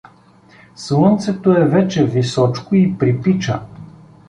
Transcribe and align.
Слънцето 0.75 1.51
е 1.51 1.65
вече 1.65 2.05
височко 2.05 2.75
и 2.75 2.97
припича. 2.97 3.59